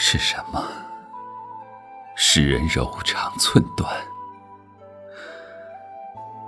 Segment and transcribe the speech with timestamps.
[0.00, 0.64] 是什么
[2.14, 3.92] 使人柔肠寸断？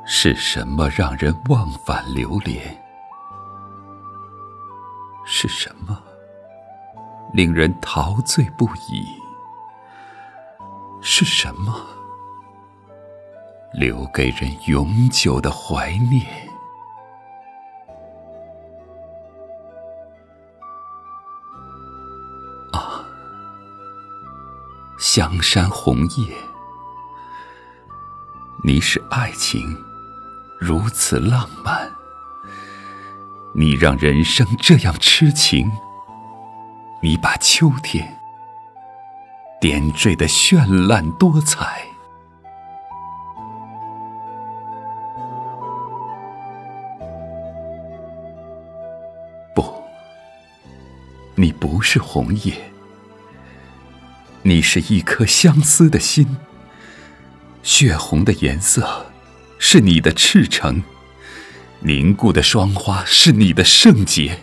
[0.07, 2.81] 是什么让人忘返流连？
[5.27, 6.01] 是什么
[7.33, 9.21] 令人陶醉不已？
[11.03, 11.75] 是什么
[13.73, 16.25] 留给人永久的怀念？
[25.13, 26.33] 香山红叶，
[28.63, 29.77] 你使爱情
[30.57, 31.91] 如此浪漫，
[33.53, 35.69] 你让人生这样痴情，
[37.03, 38.21] 你把秋天
[39.61, 41.83] 点缀的绚烂多彩。
[49.57, 49.83] 不，
[51.35, 52.55] 你不是红叶。
[54.43, 56.39] 你是一颗相思的心，
[57.63, 59.13] 血红的颜色
[59.59, 60.83] 是你的赤诚，
[61.81, 64.39] 凝固的霜花是你的圣洁。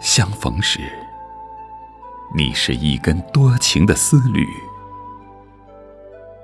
[0.00, 0.80] 相逢时，
[2.34, 4.42] 你是一根多情的丝缕；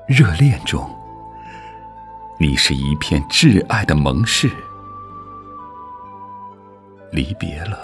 [0.07, 0.95] 热恋中，
[2.39, 4.51] 你是一片挚爱的盟誓。
[7.15, 7.79] 离别了，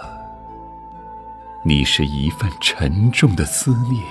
[1.63, 4.03] 你是一份沉重的思念；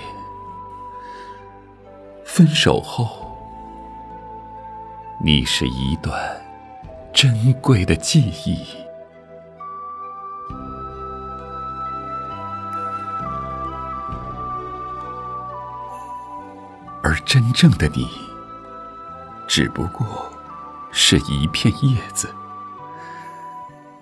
[2.24, 3.38] 分手后，
[5.22, 6.42] 你是一段
[7.12, 8.66] 珍贵的记忆。
[17.04, 18.08] 而真正的你，
[19.50, 20.32] 只不过
[20.94, 22.34] 是一片叶子。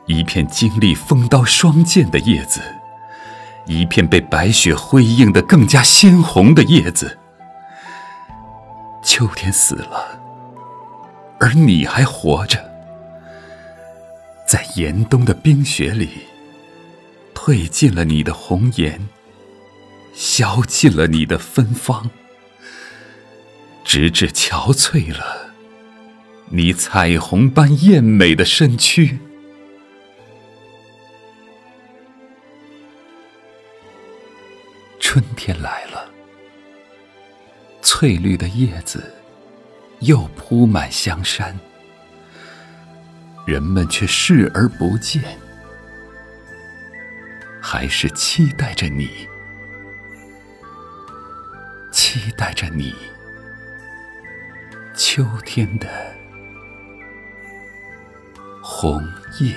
[0.07, 2.61] 一片经历风刀霜剑的叶子，
[3.65, 7.19] 一片被白雪辉映的更加鲜红的叶子。
[9.03, 10.19] 秋天死了，
[11.39, 12.71] 而你还活着，
[14.47, 16.09] 在严冬的冰雪里，
[17.35, 19.09] 褪尽了你的红颜，
[20.13, 22.09] 消尽了你的芬芳，
[23.83, 25.51] 直至憔悴了
[26.49, 29.19] 你彩虹般艳美的身躯。
[35.09, 36.05] 春天来了，
[37.81, 39.15] 翠绿的叶子
[40.01, 41.57] 又铺满香山，
[43.45, 45.23] 人们却视而不见，
[47.61, 49.25] 还是期待着你，
[51.89, 52.93] 期待着你，
[54.93, 55.87] 秋天的
[58.61, 59.01] 红
[59.39, 59.55] 叶。